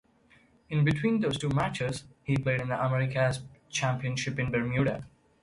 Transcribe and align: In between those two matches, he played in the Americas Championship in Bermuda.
In 0.71 0.83
between 0.83 1.21
those 1.21 1.37
two 1.37 1.49
matches, 1.49 2.05
he 2.23 2.35
played 2.35 2.59
in 2.59 2.69
the 2.69 2.83
Americas 2.87 3.41
Championship 3.69 4.39
in 4.39 4.49
Bermuda. 4.49 5.05